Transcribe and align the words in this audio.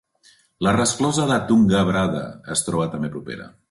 La 0.67 0.73
resclosa 0.77 1.27
de 1.33 1.39
Tungabhadra 1.51 2.27
es 2.57 2.69
troba 2.71 2.93
també 2.97 3.17
propera. 3.19 3.53